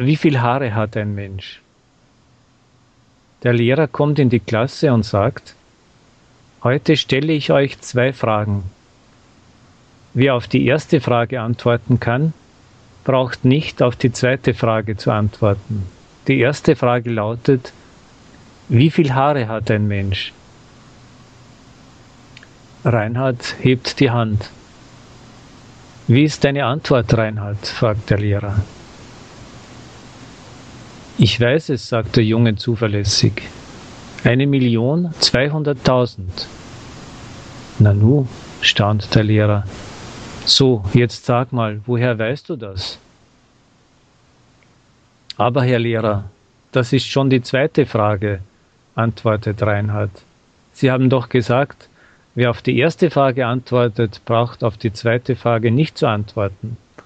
Wie 0.00 0.14
viel 0.14 0.40
Haare 0.40 0.76
hat 0.76 0.96
ein 0.96 1.16
Mensch? 1.16 1.60
Der 3.42 3.52
Lehrer 3.52 3.88
kommt 3.88 4.20
in 4.20 4.30
die 4.30 4.38
Klasse 4.38 4.92
und 4.92 5.04
sagt, 5.04 5.56
heute 6.62 6.96
stelle 6.96 7.32
ich 7.32 7.50
euch 7.50 7.80
zwei 7.80 8.12
Fragen. 8.12 8.62
Wer 10.14 10.36
auf 10.36 10.46
die 10.46 10.64
erste 10.66 11.00
Frage 11.00 11.40
antworten 11.40 11.98
kann, 11.98 12.32
braucht 13.02 13.44
nicht 13.44 13.82
auf 13.82 13.96
die 13.96 14.12
zweite 14.12 14.54
Frage 14.54 14.96
zu 14.96 15.10
antworten. 15.10 15.84
Die 16.28 16.38
erste 16.38 16.76
Frage 16.76 17.10
lautet, 17.10 17.72
wie 18.68 18.92
viel 18.92 19.14
Haare 19.14 19.48
hat 19.48 19.68
ein 19.68 19.88
Mensch? 19.88 20.32
Reinhard 22.84 23.56
hebt 23.58 23.98
die 23.98 24.12
Hand. 24.12 24.48
Wie 26.06 26.22
ist 26.22 26.44
deine 26.44 26.66
Antwort, 26.66 27.18
Reinhard? 27.18 27.66
fragt 27.66 28.10
der 28.10 28.18
Lehrer. 28.18 28.62
Ich 31.20 31.40
weiß 31.40 31.70
es, 31.70 31.88
sagt 31.88 32.14
der 32.14 32.24
Junge 32.24 32.54
zuverlässig. 32.54 33.42
Eine 34.22 34.46
Million 34.46 35.12
zweihunderttausend. 35.18 36.46
Nanu, 37.80 38.28
staunt 38.60 39.12
der 39.16 39.24
Lehrer. 39.24 39.64
So, 40.44 40.84
jetzt 40.94 41.26
sag 41.26 41.52
mal, 41.52 41.80
woher 41.86 42.16
weißt 42.16 42.48
du 42.48 42.54
das? 42.54 43.00
Aber, 45.36 45.64
Herr 45.64 45.80
Lehrer, 45.80 46.30
das 46.70 46.92
ist 46.92 47.08
schon 47.08 47.30
die 47.30 47.42
zweite 47.42 47.84
Frage, 47.84 48.38
antwortet 48.94 49.60
Reinhard. 49.60 50.12
Sie 50.72 50.88
haben 50.88 51.10
doch 51.10 51.28
gesagt, 51.28 51.88
wer 52.36 52.50
auf 52.50 52.62
die 52.62 52.78
erste 52.78 53.10
Frage 53.10 53.44
antwortet, 53.44 54.20
braucht 54.24 54.62
auf 54.62 54.76
die 54.76 54.92
zweite 54.92 55.34
Frage 55.34 55.72
nicht 55.72 55.98
zu 55.98 56.06
antworten. 56.06 56.76